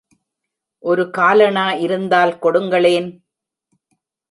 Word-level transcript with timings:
ஒரு 0.83 1.03
காலணா 1.17 1.67
இருந்தால் 1.77 2.33
கொடுங்களேன். 2.39 3.09